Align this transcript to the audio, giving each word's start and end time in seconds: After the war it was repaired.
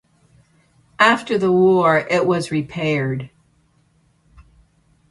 After 0.97 1.37
the 1.37 1.51
war 1.51 1.95
it 1.99 2.25
was 2.25 2.49
repaired. 2.49 3.29